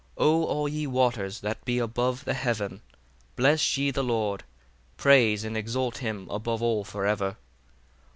38 0.17 0.23
O 0.31 0.43
all 0.45 0.67
ye 0.67 0.87
waters 0.87 1.41
that 1.41 1.63
be 1.63 1.77
above 1.77 2.25
the 2.25 2.33
heaven, 2.33 2.81
bless 3.35 3.77
ye 3.77 3.91
the 3.91 4.03
Lord: 4.03 4.43
praise 4.97 5.43
and 5.43 5.55
exalt 5.55 5.99
him 5.99 6.27
above 6.31 6.63
all 6.63 6.83
for 6.83 7.05
ever. 7.05 7.37